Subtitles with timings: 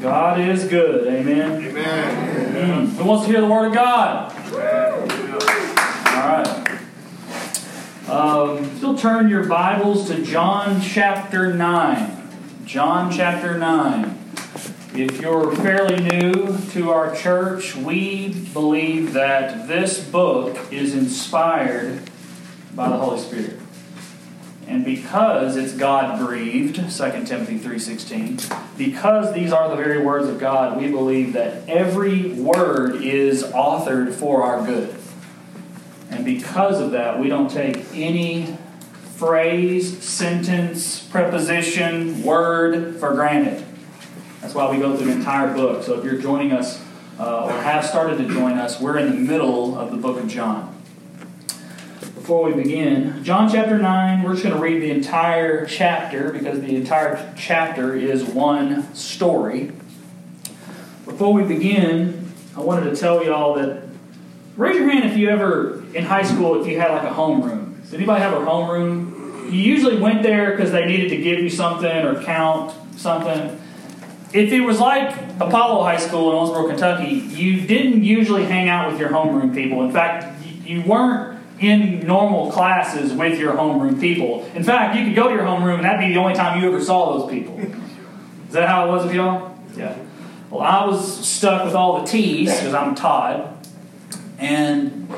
[0.00, 1.06] God is good.
[1.06, 1.62] Amen.
[1.64, 2.54] Amen.
[2.54, 2.88] Mm.
[2.96, 4.32] Who wants to hear the word of God?
[6.12, 6.68] All right.
[8.08, 12.28] Um, still turn your Bibles to John chapter 9.
[12.64, 14.18] John chapter 9.
[14.94, 22.02] If you're fairly new to our church, we believe that this book is inspired
[22.74, 23.58] by the Holy Spirit.
[24.72, 30.38] And because it's God breathed, 2 Timothy 3:16, because these are the very words of
[30.38, 34.94] God, we believe that every word is authored for our good.
[36.10, 38.56] And because of that, we don't take any
[39.16, 43.62] phrase, sentence, preposition, word for granted.
[44.40, 45.82] That's why we go through the entire book.
[45.82, 46.82] So if you're joining us
[47.20, 50.28] uh, or have started to join us, we're in the middle of the book of
[50.28, 50.71] John
[52.22, 56.60] before we begin, John chapter 9, we're just going to read the entire chapter because
[56.60, 59.72] the entire chapter is one story.
[61.04, 63.82] Before we begin, I wanted to tell y'all that
[64.56, 67.82] raise your hand if you ever, in high school, if you had like a homeroom.
[67.82, 69.50] Does anybody have a homeroom?
[69.50, 73.60] You usually went there because they needed to give you something or count something.
[74.32, 78.92] If it was like Apollo High School in Owensboro, Kentucky, you didn't usually hang out
[78.92, 79.82] with your homeroom people.
[79.82, 84.44] In fact, you weren't in normal classes with your homeroom people.
[84.54, 86.68] In fact, you could go to your homeroom and that'd be the only time you
[86.68, 87.58] ever saw those people.
[87.58, 89.56] Is that how it was with y'all?
[89.76, 89.96] Yeah.
[90.50, 93.66] Well, I was stuck with all the T's because I'm Todd,
[94.38, 95.10] and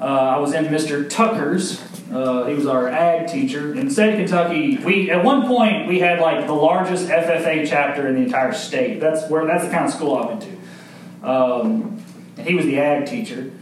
[0.00, 1.08] uh, I was in Mr.
[1.08, 1.80] Tucker's.
[2.12, 4.78] Uh, he was our ag teacher in the state of Kentucky.
[4.78, 8.98] We at one point we had like the largest FFA chapter in the entire state.
[8.98, 11.28] That's where that's the kind of school I went to.
[11.30, 12.04] Um,
[12.36, 13.52] and he was the ag teacher,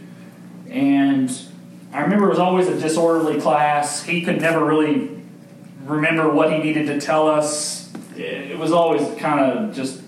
[0.67, 1.29] and
[1.93, 4.03] I remember it was always a disorderly class.
[4.03, 5.11] He could never really
[5.85, 7.93] remember what he needed to tell us.
[8.17, 10.01] It was always kind of just,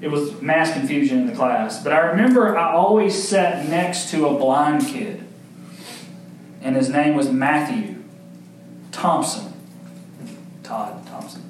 [0.00, 1.82] it was mass confusion in the class.
[1.82, 5.22] But I remember I always sat next to a blind kid,
[6.62, 8.02] and his name was Matthew
[8.90, 9.52] Thompson.
[10.62, 11.44] Todd Thompson.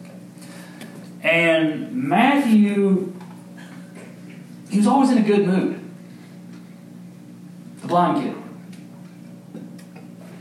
[1.22, 3.14] And Matthew,
[4.68, 5.80] he was always in a good mood.
[7.82, 8.47] The blind kid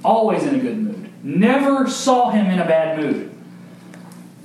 [0.03, 1.09] always in a good mood.
[1.24, 3.31] Never saw him in a bad mood.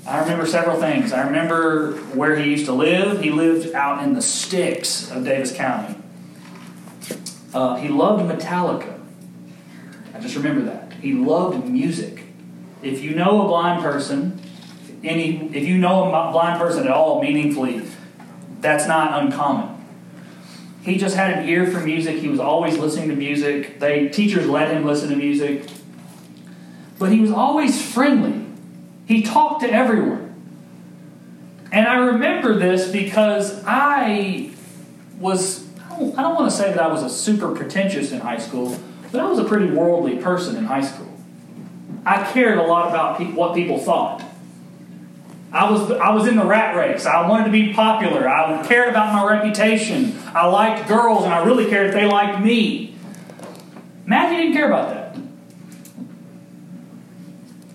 [0.06, 1.12] I remember several things.
[1.12, 3.20] I remember where he used to live.
[3.20, 5.96] He lived out in the sticks of Daviess County.
[7.54, 8.98] Uh, he loved Metallica.
[10.14, 10.92] I just remember that.
[10.94, 12.24] He loved music.
[12.82, 14.40] If you know a blind person,
[15.04, 17.82] any if you know a blind person at all meaningfully,
[18.60, 19.71] that's not uncommon.
[20.82, 22.16] He just had an ear for music.
[22.16, 23.78] He was always listening to music.
[23.78, 25.68] They teachers let him listen to music.
[26.98, 28.46] But he was always friendly.
[29.06, 30.34] He talked to everyone.
[31.70, 34.50] And I remember this because I
[35.18, 38.20] was I don't, I don't want to say that I was a super pretentious in
[38.20, 38.76] high school,
[39.10, 41.08] but I was a pretty worldly person in high school.
[42.04, 44.22] I cared a lot about pe- what people thought.
[45.52, 47.04] I was, I was in the rat race.
[47.04, 48.26] I wanted to be popular.
[48.26, 50.18] I cared about my reputation.
[50.34, 52.96] I liked girls, and I really cared if they liked me.
[54.06, 55.16] Matthew didn't care about that.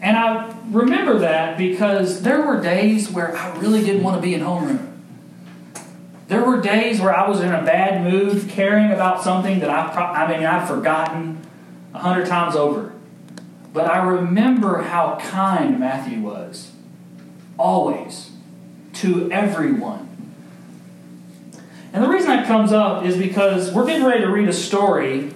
[0.02, 4.34] And I remember that because there were days where I really didn't want to be
[4.34, 4.94] in homeroom.
[6.30, 10.26] There were days where I was in a bad mood, caring about something that I,
[10.26, 11.46] I mean, I've forgotten
[11.94, 12.92] a hundred times over.
[13.72, 16.72] But I remember how kind Matthew was
[17.58, 18.32] always,
[18.94, 20.04] to everyone.
[21.94, 25.30] And the reason that comes up is because we're getting ready to read a story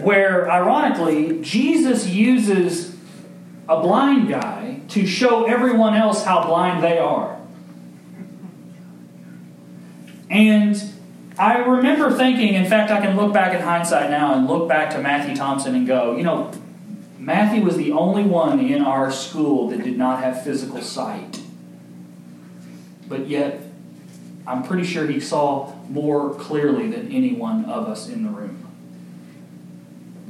[0.00, 2.94] where, ironically, Jesus uses
[3.68, 7.38] a blind guy to show everyone else how blind they are.
[10.30, 10.80] And
[11.38, 14.90] I remember thinking, in fact, I can look back in hindsight now and look back
[14.90, 16.50] to Matthew Thompson and go, you know,
[17.28, 21.42] Matthew was the only one in our school that did not have physical sight.
[23.06, 23.60] But yet,
[24.46, 28.66] I'm pretty sure he saw more clearly than any one of us in the room.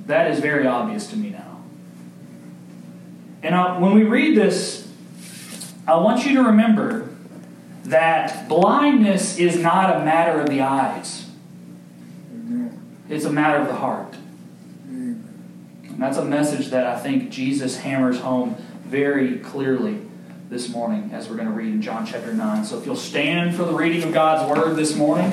[0.06, 1.62] That is very obvious to me now.
[3.44, 4.92] And I, when we read this,
[5.86, 7.10] I want you to remember
[7.84, 11.30] that blindness is not a matter of the eyes,
[13.08, 14.16] it's a matter of the heart.
[15.98, 18.54] And that's a message that I think Jesus hammers home
[18.84, 20.00] very clearly
[20.48, 22.64] this morning as we're going to read in John chapter 9.
[22.64, 25.32] So if you'll stand for the reading of God's word this morning.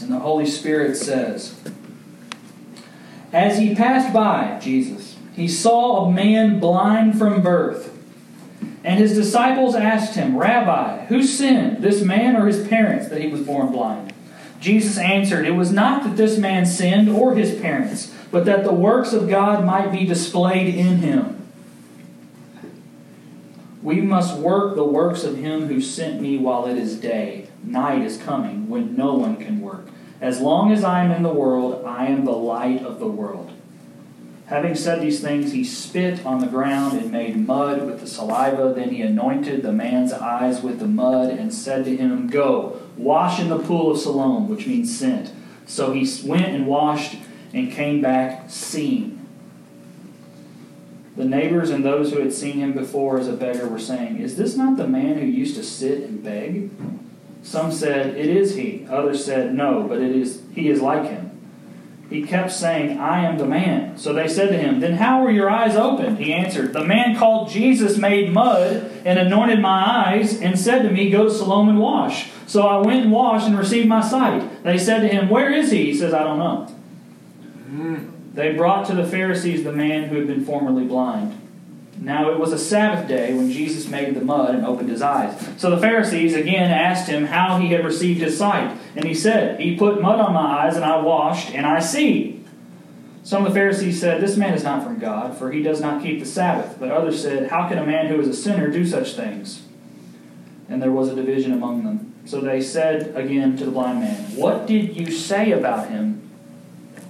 [0.00, 1.60] And the Holy Spirit says,
[3.32, 7.91] As he passed by, Jesus, he saw a man blind from birth.
[8.84, 13.28] And his disciples asked him, Rabbi, who sinned, this man or his parents, that he
[13.28, 14.12] was born blind?
[14.60, 18.72] Jesus answered, It was not that this man sinned or his parents, but that the
[18.72, 21.48] works of God might be displayed in him.
[23.82, 27.48] We must work the works of him who sent me while it is day.
[27.64, 29.88] Night is coming when no one can work.
[30.20, 33.50] As long as I am in the world, I am the light of the world.
[34.46, 38.74] Having said these things, he spit on the ground and made mud with the saliva.
[38.74, 43.40] Then he anointed the man's eyes with the mud and said to him, Go, wash
[43.40, 45.32] in the pool of Siloam, which means sent.
[45.66, 47.16] So he went and washed
[47.54, 49.18] and came back seeing.
[51.16, 54.36] The neighbors and those who had seen him before as a beggar were saying, Is
[54.36, 56.70] this not the man who used to sit and beg?
[57.42, 58.86] Some said, It is he.
[58.88, 61.31] Others said, No, but it is he is like him.
[62.12, 63.96] He kept saying, I am the man.
[63.96, 66.18] So they said to him, Then how were your eyes opened?
[66.18, 70.90] He answered, The man called Jesus made mud and anointed my eyes and said to
[70.90, 72.30] me, Go to Siloam and wash.
[72.46, 74.62] So I went and washed and received my sight.
[74.62, 75.86] They said to him, Where is he?
[75.86, 76.76] He says, I don't know.
[77.70, 78.10] Mm.
[78.34, 81.38] They brought to the Pharisees the man who had been formerly blind.
[82.04, 85.48] Now it was a Sabbath day when Jesus made the mud and opened his eyes.
[85.56, 88.76] So the Pharisees again asked him how he had received his sight.
[88.96, 92.42] And he said, He put mud on my eyes, and I washed, and I see.
[93.22, 96.02] Some of the Pharisees said, This man is not from God, for he does not
[96.02, 96.76] keep the Sabbath.
[96.80, 99.62] But others said, How can a man who is a sinner do such things?
[100.68, 102.14] And there was a division among them.
[102.24, 106.30] So they said again to the blind man, What did you say about him?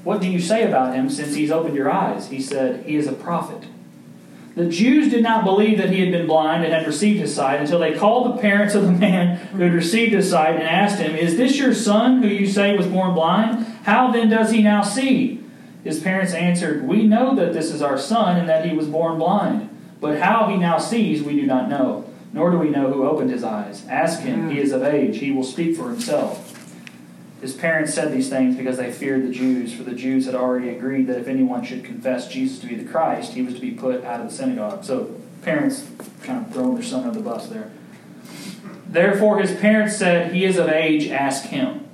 [0.05, 2.29] What do you say about him since he's opened your eyes?
[2.29, 3.65] He said, He is a prophet.
[4.55, 7.61] The Jews did not believe that he had been blind and had received his sight
[7.61, 10.99] until they called the parents of the man who had received his sight and asked
[10.99, 13.65] him, Is this your son who you say was born blind?
[13.85, 15.43] How then does he now see?
[15.85, 19.19] His parents answered, We know that this is our son and that he was born
[19.19, 19.71] blind.
[20.01, 23.31] But how he now sees, we do not know, nor do we know who opened
[23.31, 23.87] his eyes.
[23.89, 26.42] Ask him, he is of age, he will speak for himself.
[27.43, 30.69] His parents said these things because they feared the Jews, for the Jews had already
[30.69, 33.73] agreed that if anyone should confess Jesus to be the Christ, he was to be
[33.73, 34.85] put out of the synagogue.
[34.85, 35.91] So, parents
[36.23, 37.73] kind of throwing their son under the bus there.
[38.87, 41.85] Therefore, his parents said, He is of age, ask him.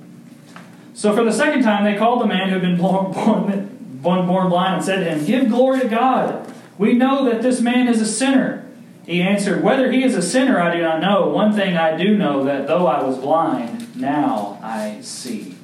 [0.93, 3.11] So, for the second time, they called the man who had been born,
[4.03, 6.53] born, born blind and said to him, Give glory to God.
[6.77, 8.68] We know that this man is a sinner.
[9.09, 11.29] He answered, Whether he is a sinner, I do not know.
[11.29, 15.55] One thing I do know that though I was blind, now I see.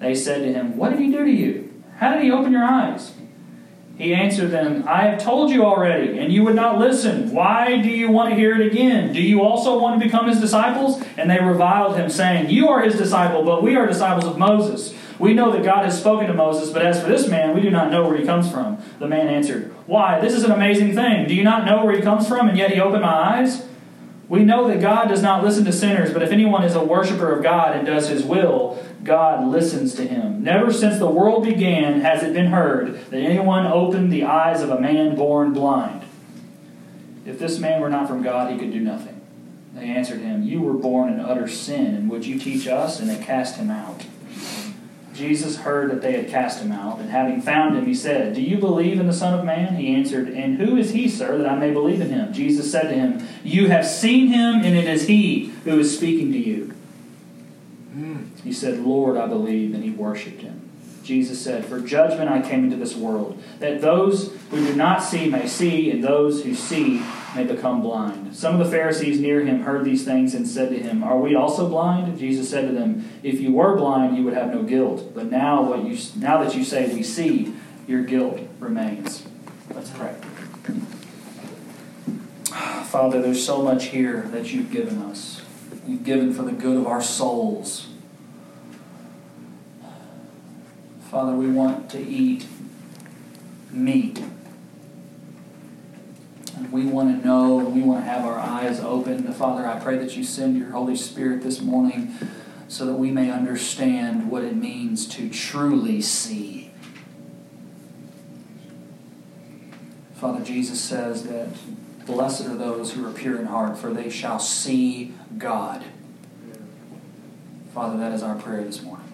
[0.00, 1.72] They said to him, What did he do to you?
[1.98, 3.12] How did he open your eyes?
[3.96, 7.30] He answered them, I have told you already, and you would not listen.
[7.30, 9.12] Why do you want to hear it again?
[9.12, 11.00] Do you also want to become his disciples?
[11.16, 14.92] And they reviled him, saying, You are his disciple, but we are disciples of Moses.
[15.18, 17.70] We know that God has spoken to Moses, but as for this man, we do
[17.70, 18.82] not know where he comes from.
[18.98, 20.20] The man answered, Why?
[20.20, 21.26] This is an amazing thing.
[21.28, 23.66] Do you not know where he comes from, and yet he opened my eyes?
[24.28, 27.32] We know that God does not listen to sinners, but if anyone is a worshiper
[27.32, 30.42] of God and does his will, God listens to him.
[30.42, 34.70] Never since the world began has it been heard that anyone opened the eyes of
[34.70, 36.04] a man born blind.
[37.26, 39.20] If this man were not from God, he could do nothing.
[39.74, 43.00] They answered him, You were born in utter sin, and would you teach us?
[43.00, 44.04] And they cast him out.
[45.12, 48.40] Jesus heard that they had cast him out, and having found him, he said, Do
[48.40, 49.76] you believe in the Son of Man?
[49.76, 52.32] He answered, And who is he, sir, that I may believe in him?
[52.32, 56.32] Jesus said to him, You have seen him, and it is he who is speaking
[56.32, 56.74] to you.
[57.94, 58.40] Mm.
[58.42, 60.70] He said, Lord, I believe, and he worshipped him.
[61.02, 65.28] Jesus said, For judgment I came into this world, that those who do not see
[65.28, 67.02] may see, and those who see
[67.34, 68.34] may become blind.
[68.34, 71.34] Some of the Pharisees near him heard these things and said to him, Are we
[71.34, 72.18] also blind?
[72.18, 75.14] Jesus said to them, If you were blind, you would have no guilt.
[75.14, 77.54] But now, what you, now that you say we see,
[77.86, 79.26] your guilt remains.
[79.74, 80.14] Let's pray.
[82.92, 85.40] Father, there's so much here that you've given us.
[85.86, 87.88] You've given for the good of our souls.
[91.10, 92.46] Father, we want to eat
[93.70, 94.22] meat
[96.70, 99.30] we want to know and we want to have our eyes open.
[99.32, 102.14] Father, I pray that you send your Holy Spirit this morning
[102.68, 106.70] so that we may understand what it means to truly see.
[110.14, 111.48] Father, Jesus says that
[112.06, 115.84] blessed are those who are pure in heart, for they shall see God.
[117.74, 119.10] Father, that is our prayer this morning.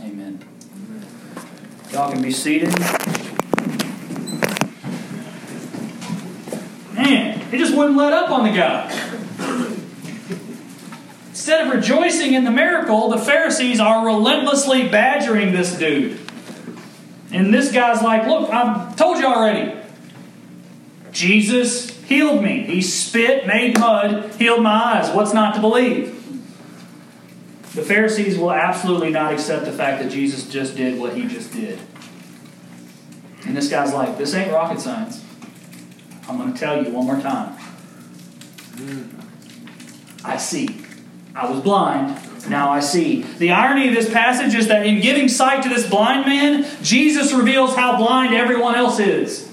[0.00, 0.42] Amen.
[1.92, 2.72] Y'all can be seated.
[7.52, 8.88] He just wouldn't let up on the guy.
[11.30, 16.20] Instead of rejoicing in the miracle, the Pharisees are relentlessly badgering this dude.
[17.32, 19.76] And this guy's like, Look, I've told you already.
[21.10, 22.62] Jesus healed me.
[22.62, 25.14] He spit, made mud, healed my eyes.
[25.14, 26.10] What's not to believe?
[27.74, 31.52] The Pharisees will absolutely not accept the fact that Jesus just did what he just
[31.52, 31.80] did.
[33.44, 35.24] And this guy's like, This ain't rocket science.
[36.28, 37.58] I'm going to tell you one more time.
[38.72, 39.08] Mm.
[40.24, 40.68] I see.
[41.34, 42.18] I was blind.
[42.48, 43.22] Now I see.
[43.22, 47.32] The irony of this passage is that in giving sight to this blind man, Jesus
[47.32, 49.48] reveals how blind everyone else is.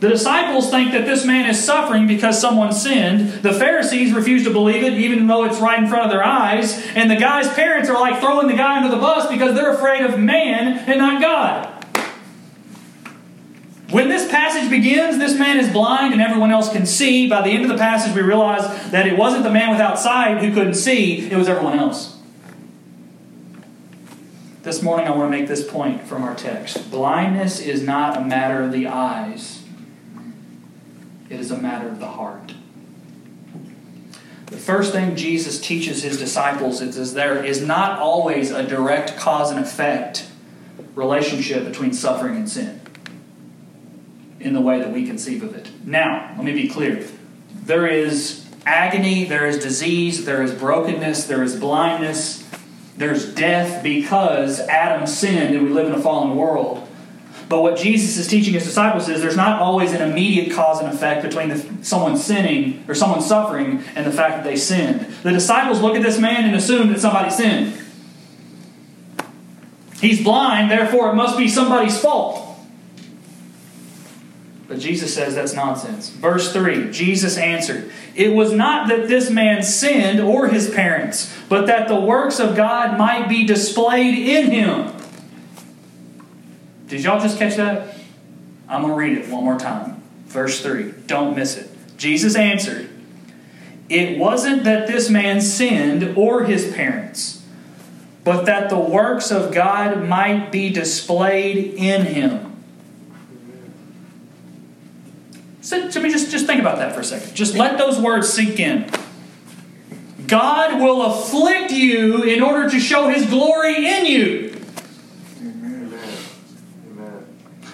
[0.00, 3.44] The disciples think that this man is suffering because someone sinned.
[3.44, 6.84] The Pharisees refuse to believe it, even though it's right in front of their eyes.
[6.96, 10.04] And the guy's parents are like throwing the guy under the bus because they're afraid
[10.04, 11.71] of man and not God.
[13.92, 17.28] When this passage begins, this man is blind and everyone else can see.
[17.28, 20.42] By the end of the passage, we realize that it wasn't the man without sight
[20.42, 22.18] who couldn't see, it was everyone else.
[24.62, 26.90] This morning, I want to make this point from our text.
[26.90, 29.62] Blindness is not a matter of the eyes,
[31.28, 32.54] it is a matter of the heart.
[34.46, 39.18] The first thing Jesus teaches his disciples is, is there is not always a direct
[39.18, 40.26] cause and effect
[40.94, 42.81] relationship between suffering and sin
[44.42, 45.70] in the way that we conceive of it.
[45.84, 47.06] Now, let me be clear.
[47.64, 52.48] There is agony, there is disease, there is brokenness, there is blindness,
[52.96, 56.86] there's death because Adam sinned and we live in a fallen world.
[57.48, 60.88] But what Jesus is teaching his disciples is there's not always an immediate cause and
[60.88, 65.00] effect between the, someone sinning or someone suffering and the fact that they sinned.
[65.22, 67.78] The disciples look at this man and assume that somebody sinned.
[70.00, 72.41] He's blind, therefore it must be somebody's fault.
[74.72, 76.08] But Jesus says that's nonsense.
[76.08, 81.66] Verse 3 Jesus answered, It was not that this man sinned or his parents, but
[81.66, 84.94] that the works of God might be displayed in him.
[86.86, 87.98] Did y'all just catch that?
[88.66, 90.02] I'm going to read it one more time.
[90.24, 90.94] Verse 3.
[91.06, 91.68] Don't miss it.
[91.98, 92.88] Jesus answered,
[93.90, 97.44] It wasn't that this man sinned or his parents,
[98.24, 102.51] but that the works of God might be displayed in him.
[105.72, 107.34] So, me just, just think about that for a second.
[107.34, 108.90] Just let those words sink in.
[110.26, 114.60] God will afflict you in order to show his glory in you.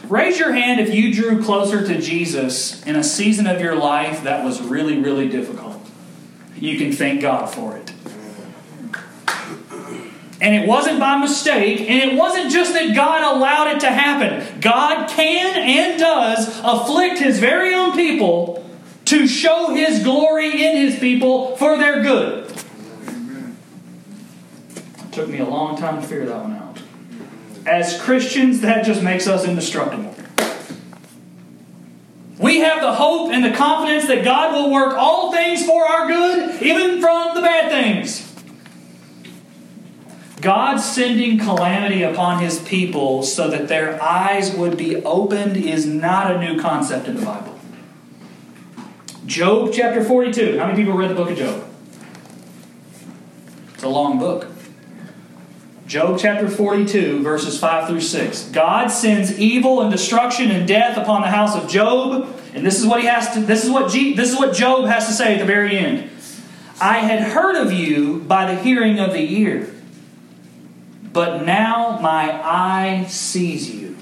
[0.08, 4.22] Raise your hand if you drew closer to Jesus in a season of your life
[4.22, 5.84] that was really, really difficult.
[6.56, 7.92] You can thank God for it.
[10.40, 14.60] And it wasn't by mistake, and it wasn't just that God allowed it to happen.
[14.60, 18.64] God can and does afflict His very own people
[19.06, 22.48] to show His glory in His people for their good.
[24.76, 26.78] It took me a long time to figure that one out.
[27.66, 30.14] As Christians, that just makes us indestructible.
[32.38, 36.06] We have the hope and the confidence that God will work all things for our
[36.06, 38.27] good, even from the bad things.
[40.40, 46.34] God sending calamity upon his people so that their eyes would be opened is not
[46.34, 47.58] a new concept in the Bible.
[49.26, 50.58] Job chapter 42.
[50.58, 51.64] How many people read the book of Job?
[53.74, 54.46] It's a long book.
[55.86, 58.50] Job chapter 42, verses 5 through 6.
[58.50, 62.28] God sends evil and destruction and death upon the house of Job.
[62.54, 64.86] And this is what he has to this is what G, this is what Job
[64.86, 66.10] has to say at the very end.
[66.80, 69.74] I had heard of you by the hearing of the ear
[71.12, 73.96] but now my eye sees you.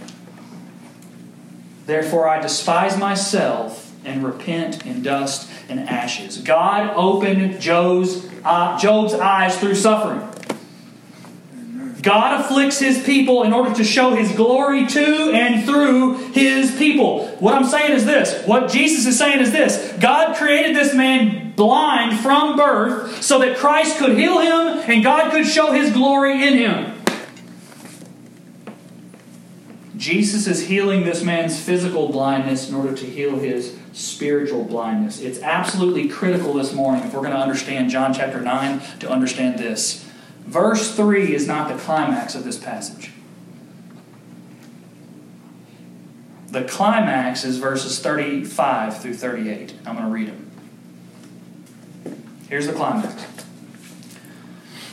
[1.86, 6.38] Therefore I despise myself and repent in dust and ashes.
[6.38, 10.22] God opened Job's, uh, Job's eyes through suffering.
[12.02, 17.26] God afflicts his people in order to show his glory to and through his people.
[17.40, 18.46] What I'm saying is this.
[18.46, 19.92] What Jesus is saying is this.
[19.98, 25.32] God created this man blind from birth so that Christ could heal him and God
[25.32, 26.95] could show his glory in him.
[29.96, 35.20] Jesus is healing this man's physical blindness in order to heal his spiritual blindness.
[35.20, 39.58] It's absolutely critical this morning if we're going to understand John chapter 9 to understand
[39.58, 40.04] this.
[40.40, 43.10] Verse 3 is not the climax of this passage.
[46.48, 49.74] The climax is verses 35 through 38.
[49.86, 50.50] I'm going to read them.
[52.48, 53.24] Here's the climax.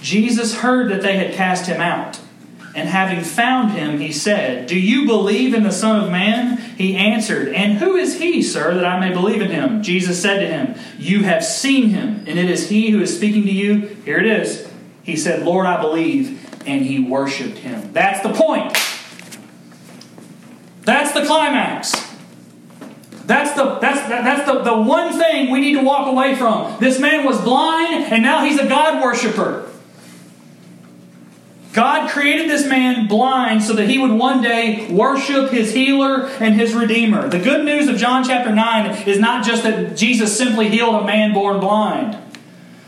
[0.02, 2.20] Jesus heard that they had cast him out.
[2.76, 6.58] And having found him, he said, Do you believe in the Son of Man?
[6.76, 9.84] He answered, And who is he, sir, that I may believe in him?
[9.84, 13.44] Jesus said to him, You have seen him, and it is he who is speaking
[13.44, 13.96] to you.
[14.06, 14.68] Here it is.
[15.04, 16.40] He said, Lord, I believe.
[16.66, 17.92] And he worshiped him.
[17.94, 18.76] That's the point.
[20.82, 21.92] That's the climax.
[23.26, 26.78] That's the that's that's the, the one thing we need to walk away from.
[26.80, 29.70] This man was blind and now he's a God worshiper.
[31.74, 36.54] God created this man blind so that he would one day worship his healer and
[36.54, 37.28] his redeemer.
[37.28, 41.04] The good news of John chapter 9 is not just that Jesus simply healed a
[41.04, 42.20] man born blind.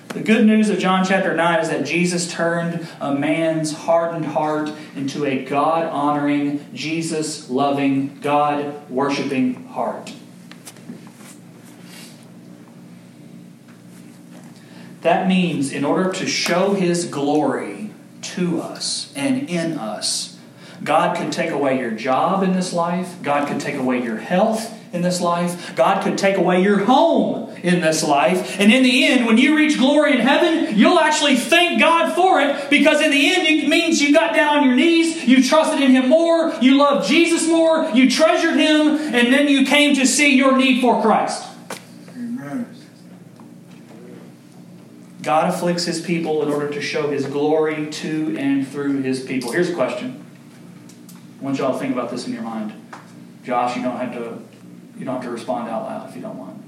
[0.10, 4.72] The good news of John chapter 9 is that Jesus turned a man's hardened heart
[4.96, 10.14] into a God honoring, Jesus loving, God worshiping heart.
[15.02, 17.75] That means, in order to show His glory
[18.34, 20.38] to us and in us,
[20.84, 24.72] God could take away your job in this life, God could take away your health
[24.94, 28.60] in this life, God could take away your home in this life.
[28.60, 32.40] And in the end, when you reach glory in heaven, you'll actually thank God for
[32.42, 35.82] it because in the end, it means you got down on your knees, you trusted
[35.82, 40.06] in Him more, you loved Jesus more, you treasured Him, and then you came to
[40.06, 41.44] see your need for Christ.
[45.26, 49.52] God afflicts his people in order to show his glory to and through his people.
[49.52, 50.24] Here's a question.
[51.40, 52.74] I want y'all to think about this in your mind.
[53.44, 54.40] Josh, you don't have to
[55.00, 56.64] you don't have to respond out loud if you don't want.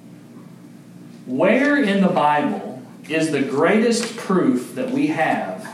[1.27, 5.71] Where in the Bible is the greatest proof that we have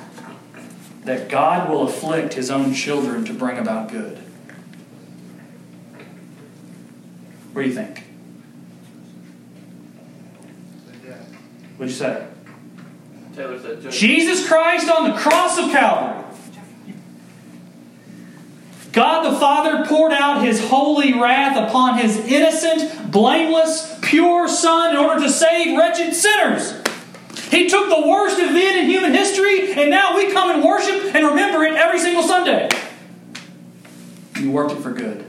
[1.05, 4.17] that God will afflict his own children to bring about good?
[7.53, 8.03] What do you think?
[11.77, 12.27] What'd you say?
[13.35, 16.23] Taylor said Jesus Christ on the cross of Calvary.
[18.91, 24.97] God the Father poured out his holy wrath upon his innocent, blameless, pure Son in
[24.97, 26.79] order to save wretched sinners.
[27.49, 31.25] He took the worst event in human history, and now we come and worship and
[31.25, 32.69] remember it every single Sunday.
[34.37, 35.25] He worked it for good.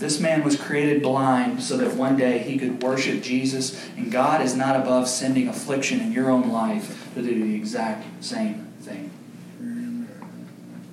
[0.00, 4.40] This man was created blind so that one day he could worship Jesus, and God
[4.40, 9.10] is not above sending affliction in your own life to do the exact same thing.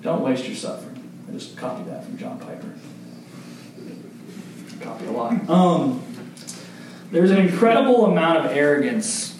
[0.01, 1.09] Don't waste your suffering.
[1.27, 2.73] I just copied that from John Piper.
[4.81, 5.49] Copy a lot.
[5.49, 6.03] Um,
[7.09, 9.39] there's an incredible amount of arrogance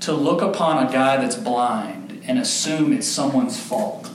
[0.00, 4.09] to look upon a guy that's blind and assume it's someone's fault.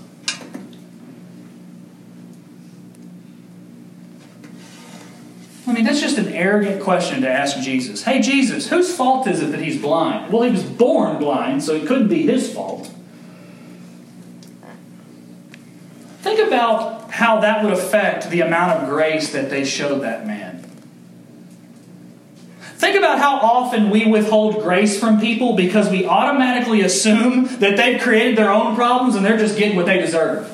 [5.76, 8.04] Mean, that's just an arrogant question to ask Jesus.
[8.04, 10.32] Hey, Jesus, whose fault is it that he's blind?
[10.32, 12.90] Well, he was born blind, so it couldn't be his fault.
[16.22, 20.62] Think about how that would affect the amount of grace that they showed that man.
[22.78, 28.02] Think about how often we withhold grace from people because we automatically assume that they've
[28.02, 30.52] created their own problems and they're just getting what they deserve.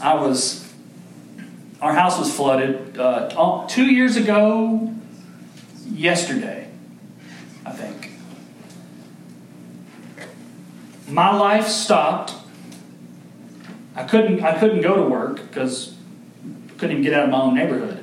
[0.00, 0.65] I was
[1.80, 4.94] our house was flooded uh, two years ago,
[5.84, 6.68] yesterday,
[7.64, 8.12] I think.
[11.08, 12.34] My life stopped.
[13.94, 14.42] I couldn't.
[14.42, 15.94] I couldn't go to work because
[16.68, 18.02] I couldn't even get out of my own neighborhood.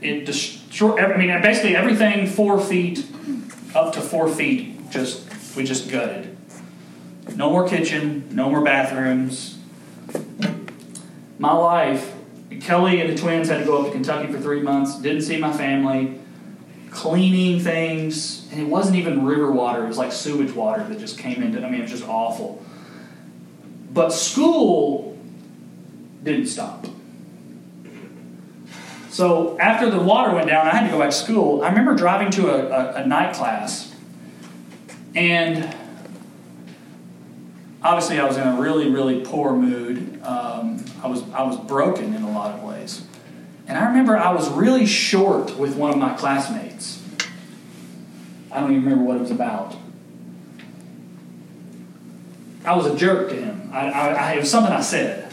[0.00, 0.98] It destroyed.
[0.98, 3.06] I mean, basically everything four feet
[3.74, 4.90] up to four feet.
[4.90, 6.36] Just we just gutted.
[7.36, 8.28] No more kitchen.
[8.32, 9.59] No more bathrooms
[11.40, 12.14] my life,
[12.60, 15.38] Kelly and the twins had to go up to Kentucky for three months, didn't see
[15.38, 16.20] my family,
[16.90, 21.16] cleaning things, and it wasn't even river water, it was like sewage water that just
[21.16, 22.62] came into I mean, it was just awful.
[23.90, 25.18] But school
[26.22, 26.86] didn't stop.
[29.08, 31.62] So after the water went down, I had to go back to school.
[31.62, 33.94] I remember driving to a, a, a night class,
[35.14, 35.74] and
[37.82, 40.22] obviously I was in a really, really poor mood.
[40.22, 43.02] Um, I was I was broken in a lot of ways.
[43.66, 47.02] And I remember I was really short with one of my classmates.
[48.50, 49.76] I don't even remember what it was about.
[52.64, 53.70] I was a jerk to him.
[53.72, 55.32] I, I, it was something I said.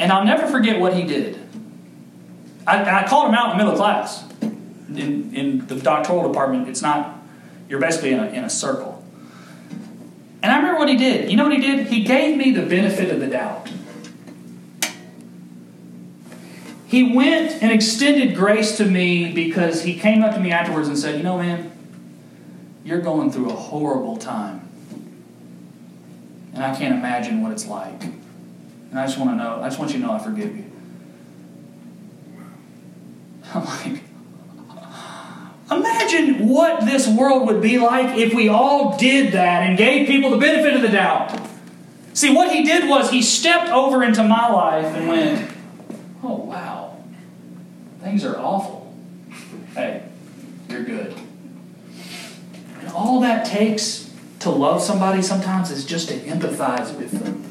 [0.00, 1.38] And I'll never forget what he did.
[2.66, 4.24] I, I called him out in the middle of class.
[4.40, 7.20] In, in the doctoral department, it's not,
[7.68, 8.87] you're basically in a, in a circle.
[10.42, 11.30] And I remember what he did.
[11.30, 11.88] You know what he did?
[11.88, 13.68] He gave me the benefit of the doubt.
[16.86, 20.96] He went and extended grace to me because he came up to me afterwards and
[20.96, 21.70] said, You know, man,
[22.84, 24.66] you're going through a horrible time.
[26.54, 28.04] And I can't imagine what it's like.
[28.04, 30.64] And I just want to know, I just want you to know I forgive you.
[33.54, 34.02] I'm like,
[36.48, 40.38] what this world would be like if we all did that and gave people the
[40.38, 41.38] benefit of the doubt.
[42.14, 45.50] See, what he did was he stepped over into my life and went,
[46.22, 46.96] Oh, wow,
[48.00, 48.92] things are awful.
[49.74, 50.02] Hey,
[50.68, 51.14] you're good.
[52.80, 57.44] And all that takes to love somebody sometimes is just to empathize with them.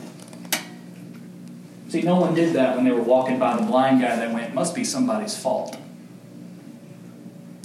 [1.90, 4.54] See, no one did that when they were walking by the blind guy that went,
[4.54, 5.78] must be somebody's fault.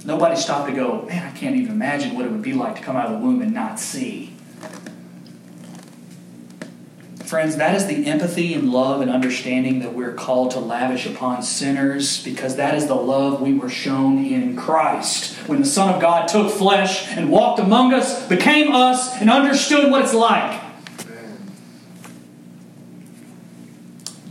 [0.05, 2.81] Nobody stopped to go, man, I can't even imagine what it would be like to
[2.81, 4.33] come out of the womb and not see.
[7.23, 11.41] Friends, that is the empathy and love and understanding that we're called to lavish upon
[11.41, 15.35] sinners because that is the love we were shown in Christ.
[15.47, 19.89] When the Son of God took flesh and walked among us, became us, and understood
[19.89, 20.61] what it's like.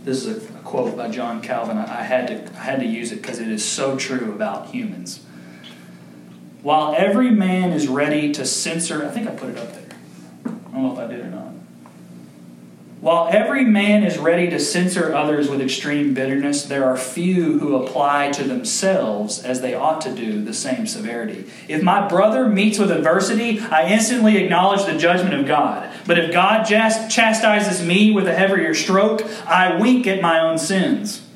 [0.04, 1.78] This is a quote by John Calvin.
[1.78, 5.24] I had to, I had to use it because it is so true about humans.
[6.62, 9.98] While every man is ready to censor, I think I put it up there.
[10.46, 11.48] I don't know if I did or not.
[13.00, 17.74] While every man is ready to censor others with extreme bitterness, there are few who
[17.74, 21.50] apply to themselves, as they ought to do, the same severity.
[21.66, 25.92] If my brother meets with adversity, I instantly acknowledge the judgment of God.
[26.06, 31.26] But if God chastises me with a heavier stroke, I wink at my own sins.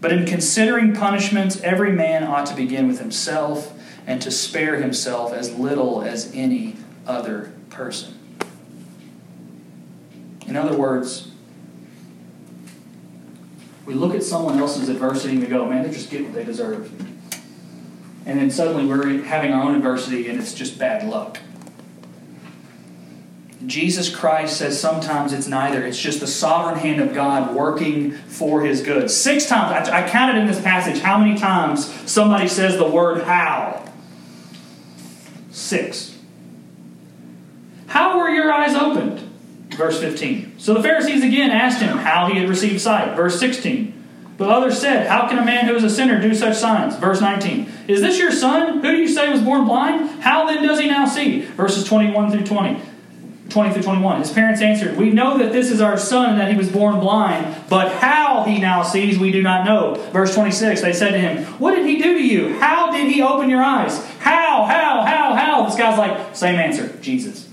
[0.00, 5.32] But in considering punishments, every man ought to begin with himself and to spare himself
[5.32, 8.18] as little as any other person.
[10.46, 11.30] In other words,
[13.86, 16.44] we look at someone else's adversity and we go, man, they just get what they
[16.44, 16.92] deserve.
[18.26, 21.38] And then suddenly we're having our own adversity and it's just bad luck.
[23.66, 25.84] Jesus Christ says sometimes it's neither.
[25.84, 29.10] It's just the sovereign hand of God working for his good.
[29.10, 33.22] Six times, I, I counted in this passage how many times somebody says the word
[33.22, 33.81] how.
[35.52, 36.18] Six.
[37.86, 39.20] How were your eyes opened?
[39.76, 40.58] Verse 15.
[40.58, 43.14] So the Pharisees again asked him how he had received sight.
[43.14, 43.92] Verse 16.
[44.38, 46.96] But others said, How can a man who is a sinner do such signs?
[46.96, 47.70] Verse 19.
[47.86, 48.78] Is this your son?
[48.78, 50.22] Who do you say was born blind?
[50.22, 51.42] How then does he now see?
[51.42, 52.80] Verses 21 through 20.
[53.50, 54.20] 20 through 21.
[54.20, 56.98] His parents answered, We know that this is our son and that he was born
[56.98, 59.94] blind, but how he now sees we do not know.
[60.12, 62.58] Verse 26, they said to him, What did he do to you?
[62.58, 63.98] How did he open your eyes?
[64.22, 65.66] How, how, how, how?
[65.66, 67.48] This guy's like, Same answer, Jesus.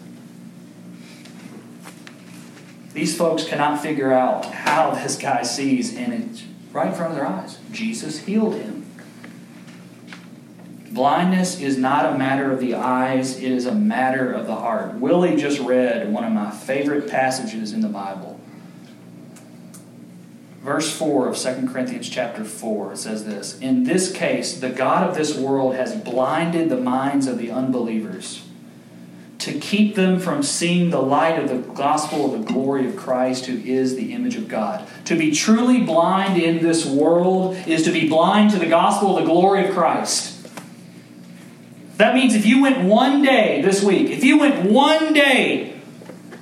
[2.94, 7.18] These folks cannot figure out how this guy sees, and it's right in front of
[7.18, 7.58] their eyes.
[7.72, 8.86] Jesus healed him.
[10.92, 14.96] Blindness is not a matter of the eyes, it is a matter of the heart.
[14.96, 18.39] Willie just read one of my favorite passages in the Bible.
[20.62, 25.16] Verse 4 of 2 Corinthians chapter 4 says this In this case, the God of
[25.16, 28.44] this world has blinded the minds of the unbelievers
[29.40, 33.46] to keep them from seeing the light of the gospel of the glory of Christ,
[33.46, 34.86] who is the image of God.
[35.06, 39.24] To be truly blind in this world is to be blind to the gospel of
[39.24, 40.36] the glory of Christ.
[41.96, 45.69] That means if you went one day this week, if you went one day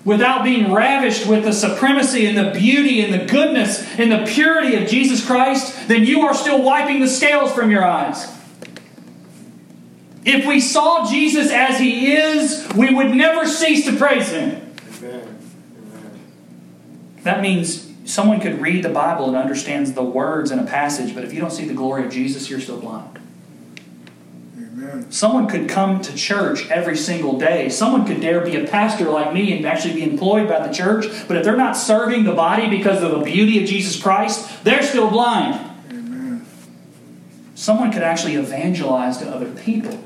[0.08, 4.78] without being ravished with the supremacy and the beauty and the goodness and the purity
[4.78, 8.26] of Jesus Christ, then you are still wiping the scales from your eyes.
[10.24, 14.74] If we saw Jesus as he is, we would never cease to praise him.
[17.24, 21.26] That means someone could read the Bible and understands the words in a passage, but
[21.26, 23.17] if you don't see the glory of Jesus, you're still blind.
[25.10, 27.70] Someone could come to church every single day.
[27.70, 31.06] Someone could dare be a pastor like me and actually be employed by the church,
[31.28, 34.84] but if they're not serving the body because of the beauty of Jesus Christ, they're
[34.84, 35.56] still blind.
[35.90, 36.46] Amen.
[37.56, 40.04] Someone could actually evangelize to other people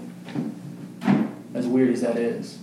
[1.54, 2.58] as weird as that is,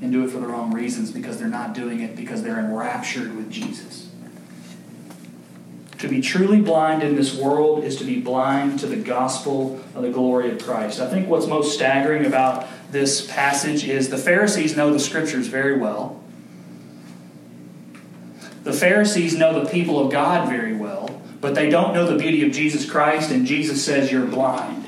[0.00, 3.34] and do it for the wrong reasons because they're not doing it because they're enraptured
[3.36, 4.03] with Jesus.
[6.04, 10.02] To be truly blind in this world is to be blind to the gospel of
[10.02, 11.00] the glory of Christ.
[11.00, 15.78] I think what's most staggering about this passage is the Pharisees know the scriptures very
[15.78, 16.22] well.
[18.64, 22.46] The Pharisees know the people of God very well, but they don't know the beauty
[22.46, 24.83] of Jesus Christ, and Jesus says, You're blind.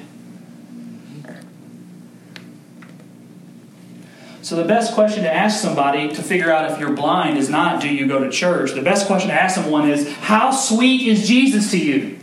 [4.46, 7.82] So, the best question to ask somebody to figure out if you're blind is not,
[7.82, 8.74] do you go to church?
[8.74, 12.16] The best question to ask someone is, how sweet is Jesus to you?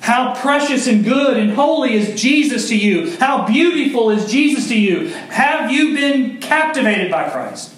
[0.00, 3.14] How precious and good and holy is Jesus to you?
[3.18, 5.08] How beautiful is Jesus to you?
[5.08, 7.73] Have you been captivated by Christ?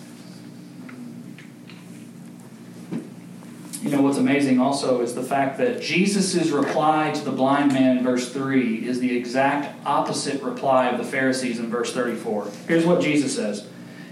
[3.86, 7.98] You know, what's amazing also is the fact that Jesus' reply to the blind man
[7.98, 12.48] in verse 3 is the exact opposite reply of the Pharisees in verse 34.
[12.66, 13.64] Here's what Jesus says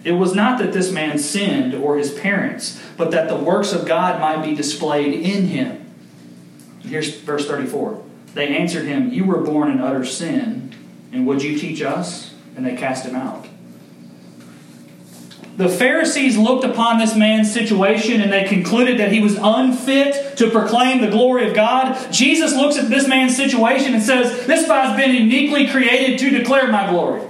[0.05, 3.85] It was not that this man sinned or his parents, but that the works of
[3.85, 5.93] God might be displayed in him.
[6.83, 8.01] Here's verse 34.
[8.35, 10.73] They answered him, You were born in utter sin,
[11.11, 12.33] and would you teach us?
[12.55, 13.49] And they cast him out.
[15.57, 20.51] The Pharisees looked upon this man's situation and they concluded that he was unfit to
[20.51, 22.12] proclaim the glory of God.
[22.12, 26.67] Jesus looks at this man's situation and says, This guy's been uniquely created to declare
[26.73, 27.23] my glory.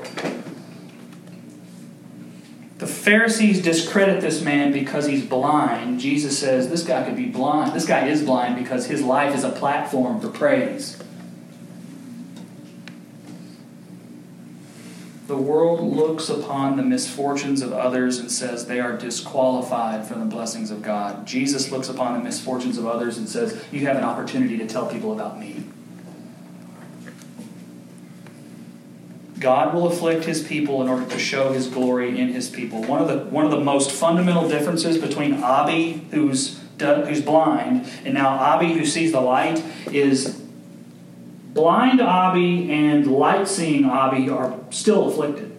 [2.79, 6.01] The Pharisees discredit this man because he's blind.
[6.01, 7.75] Jesus says, This guy could be blind.
[7.75, 10.99] This guy is blind because his life is a platform for praise.
[15.27, 20.27] The world looks upon the misfortunes of others and says they are disqualified from the
[20.27, 21.27] blessings of God.
[21.27, 24.87] Jesus looks upon the misfortunes of others and says, You have an opportunity to tell
[24.87, 25.65] people about me.
[29.41, 32.83] God will afflict his people in order to show his glory in his people.
[32.83, 38.15] One of the, one of the most fundamental differences between Abi, who's, who's blind, and
[38.15, 40.44] now Abi, who sees the light, is
[41.55, 45.57] blind Abi and light seeing Abi are still afflicted.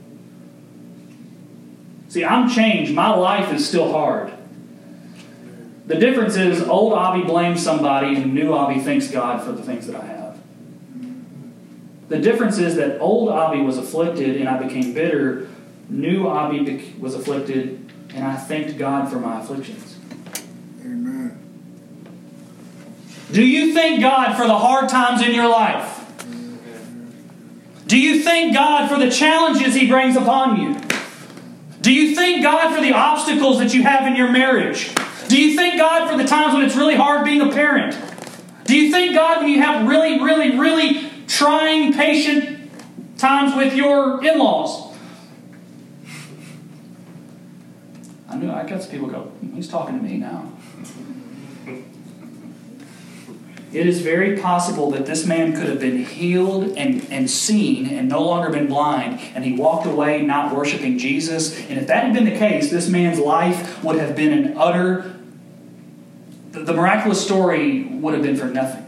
[2.09, 2.93] See, I'm changed.
[2.93, 4.31] My life is still hard.
[5.87, 9.87] The difference is old Abi blames somebody and new Abi thanks God for the things
[9.87, 10.37] that I have.
[12.09, 15.47] The difference is that old Abi was afflicted and I became bitter.
[15.89, 19.97] New Abi was afflicted and I thanked God for my afflictions.
[20.81, 21.37] Amen.
[23.31, 26.01] Do you thank God for the hard times in your life?
[27.87, 30.79] Do you thank God for the challenges He brings upon you?
[31.81, 34.93] Do you thank God for the obstacles that you have in your marriage?
[35.27, 37.95] Do you thank God for the times when it's really hard being a parent?
[38.65, 42.71] Do you thank God when you have really, really, really trying, patient
[43.17, 44.95] times with your in laws?
[48.27, 50.51] I knew I some people go, he's talking to me now.
[53.75, 58.07] It is very possible that this man could have been healed and, and seen and
[58.07, 61.59] no longer been blind, and he walked away not worshiping Jesus.
[61.69, 65.19] And if that had been the case, this man's life would have been an utter,
[66.51, 68.83] the, the miraculous story would have been for nothing.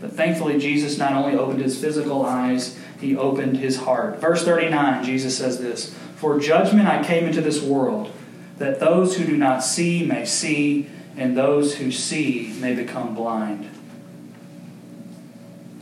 [0.00, 4.20] But thankfully, Jesus not only opened his physical eyes, he opened his heart.
[4.20, 8.12] Verse 39, Jesus says this For judgment I came into this world,
[8.58, 13.70] that those who do not see may see and those who see may become blind.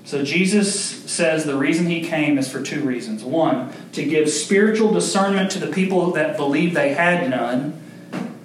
[0.04, 0.78] So Jesus
[1.10, 3.24] says the reason he came is for two reasons.
[3.24, 7.80] One, to give spiritual discernment to the people that believed they had none,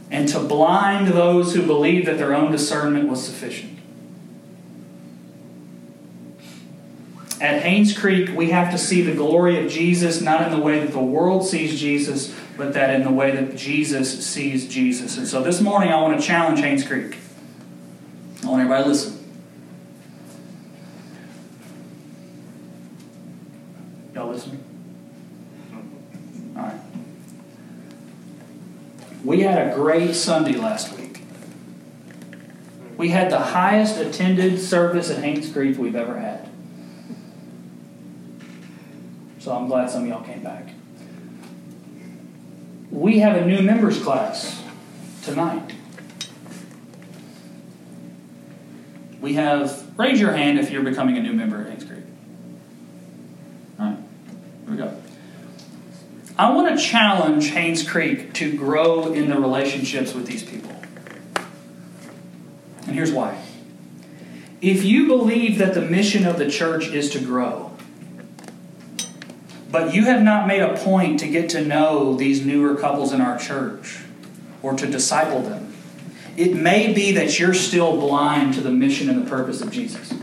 [0.10, 3.78] and to blind those who believed that their own discernment was sufficient.
[7.42, 10.80] At Haynes Creek, we have to see the glory of Jesus not in the way
[10.80, 15.18] that the world sees Jesus, but that in the way that Jesus sees Jesus.
[15.18, 17.18] And so this morning, I want to challenge Haynes Creek.
[18.44, 19.14] I want everybody to listen.
[24.16, 24.64] Y'all listening?
[26.56, 26.80] All right.
[29.24, 31.22] We had a great Sunday last week.
[32.98, 36.50] We had the highest attended service at Haynes Creek we've ever had.
[39.38, 40.70] So I'm glad some of y'all came back.
[42.92, 44.64] We have a new members class
[45.24, 45.74] tonight.
[49.20, 52.04] We have, raise your hand if you're becoming a new member at Haynes Creek.
[53.80, 53.98] All right,
[54.64, 55.02] here we go.
[56.38, 60.72] I want to challenge Haynes Creek to grow in the relationships with these people.
[62.86, 63.44] And here's why.
[64.62, 67.67] If you believe that the mission of the church is to grow,
[69.72, 73.22] but you have not made a point to get to know these newer couples in
[73.22, 74.00] our church
[74.62, 75.74] or to disciple them,
[76.36, 80.14] it may be that you're still blind to the mission and the purpose of Jesus.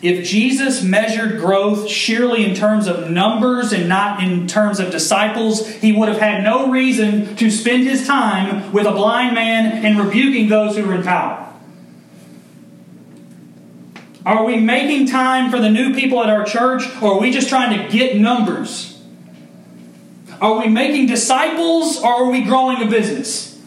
[0.00, 5.66] If Jesus measured growth sheerly in terms of numbers and not in terms of disciples,
[5.66, 9.98] he would have had no reason to spend his time with a blind man and
[9.98, 11.47] rebuking those who were in power.
[14.28, 17.48] Are we making time for the new people at our church, or are we just
[17.48, 19.02] trying to get numbers?
[20.38, 23.58] Are we making disciples, or are we growing a business?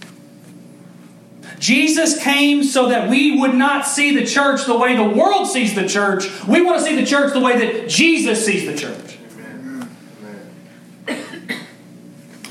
[1.57, 5.73] Jesus came so that we would not see the church the way the world sees
[5.73, 6.25] the church.
[6.45, 9.17] We want to see the church the way that Jesus sees the church.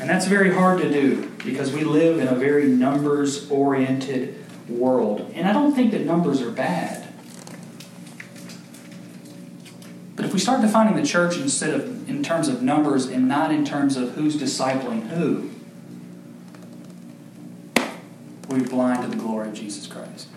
[0.00, 4.34] And that's very hard to do because we live in a very numbers oriented
[4.68, 5.30] world.
[5.36, 7.06] And I don't think that numbers are bad.
[10.20, 13.50] But if we start defining the church instead of in terms of numbers and not
[13.50, 15.48] in terms of who's discipling who,
[18.46, 20.28] we're blind to the glory of Jesus Christ.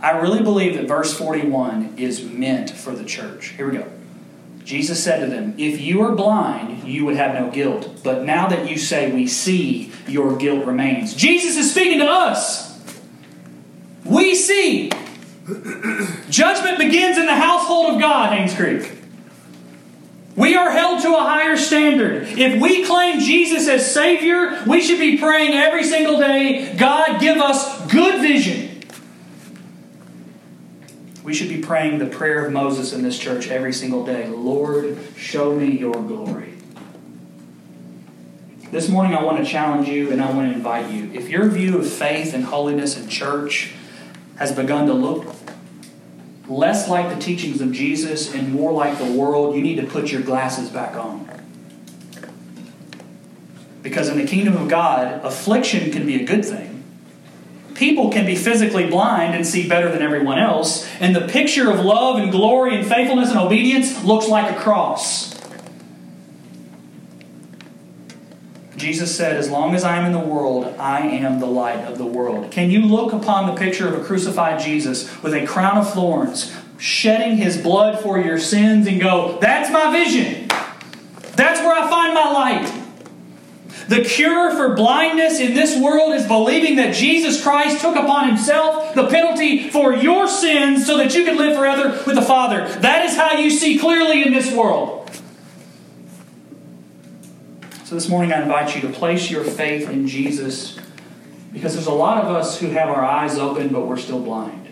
[0.00, 3.48] I really believe that verse 41 is meant for the church.
[3.48, 3.86] Here we go.
[4.64, 8.00] Jesus said to them, If you are blind, you would have no guilt.
[8.02, 11.12] But now that you say we see, your guilt remains.
[11.12, 12.74] Jesus is speaking to us.
[14.06, 14.92] We see.
[16.30, 18.92] Judgment begins in the household of God, Haynes Creek.
[20.36, 22.28] We are held to a higher standard.
[22.28, 27.38] If we claim Jesus as Savior, we should be praying every single day God, give
[27.38, 28.68] us good vision
[31.28, 34.96] we should be praying the prayer of Moses in this church every single day Lord,
[35.14, 36.54] show me your glory.
[38.70, 41.10] This morning, I want to challenge you and I want to invite you.
[41.12, 43.74] If your view of faith and holiness in church
[44.38, 45.37] has begun to look
[46.48, 50.10] less like the teachings of Jesus and more like the world, you need to put
[50.10, 51.28] your glasses back on.
[53.82, 56.78] Because in the kingdom of God, affliction can be a good thing
[57.78, 61.78] people can be physically blind and see better than everyone else, and the picture of
[61.78, 65.27] love and glory and faithfulness and obedience looks like a cross.
[68.78, 71.98] Jesus said, As long as I am in the world, I am the light of
[71.98, 72.50] the world.
[72.50, 76.54] Can you look upon the picture of a crucified Jesus with a crown of thorns,
[76.78, 80.48] shedding his blood for your sins, and go, That's my vision.
[81.36, 82.84] That's where I find my light.
[83.88, 88.94] The cure for blindness in this world is believing that Jesus Christ took upon himself
[88.94, 92.68] the penalty for your sins so that you can live forever with the Father.
[92.80, 95.10] That is how you see clearly in this world.
[97.88, 100.78] So this morning I invite you to place your faith in Jesus
[101.54, 104.68] because there's a lot of us who have our eyes open but we're still blind.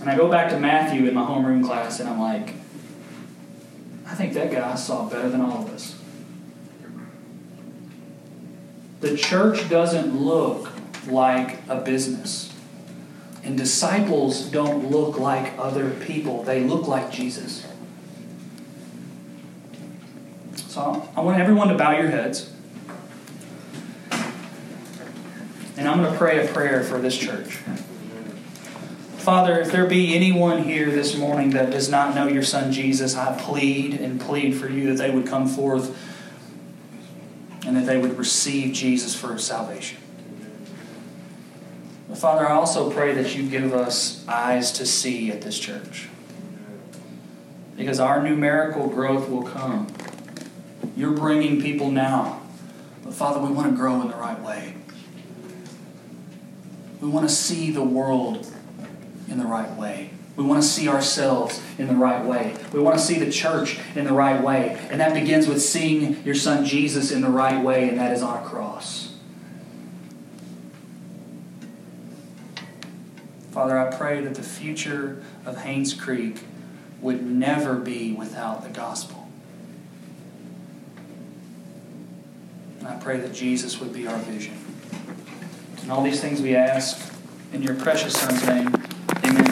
[0.00, 2.54] And I go back to Matthew in my homeroom class and I'm like,
[4.06, 5.94] I think that guy saw better than all of us.
[9.00, 10.70] The church doesn't look
[11.06, 12.50] like a business.
[13.44, 17.66] And disciples don't look like other people, they look like Jesus.
[20.72, 22.50] So I want everyone to bow your heads.
[25.76, 27.58] And I'm going to pray a prayer for this church.
[29.18, 33.14] Father, if there be anyone here this morning that does not know your Son Jesus,
[33.14, 35.94] I plead and plead for you that they would come forth
[37.66, 39.98] and that they would receive Jesus for salvation.
[42.08, 46.08] But Father, I also pray that you give us eyes to see at this church.
[47.76, 49.86] Because our numerical growth will come.
[50.96, 52.42] You're bringing people now.
[53.02, 54.74] But Father, we want to grow in the right way.
[57.00, 58.46] We want to see the world
[59.28, 60.10] in the right way.
[60.36, 62.56] We want to see ourselves in the right way.
[62.72, 64.78] We want to see the church in the right way.
[64.90, 68.22] And that begins with seeing your son Jesus in the right way, and that is
[68.22, 69.14] on a cross.
[73.50, 76.44] Father, I pray that the future of Haynes Creek
[77.02, 79.21] would never be without the gospel.
[82.82, 84.58] And I pray that Jesus would be our vision.
[85.82, 87.14] And all these things we ask
[87.52, 88.74] in your precious Son's name.
[89.24, 89.51] Amen.